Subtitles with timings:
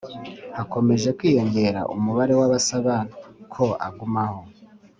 [0.57, 2.95] Hakomeje kwiyongera umubare w’abasaba
[3.53, 4.41] ko agumaho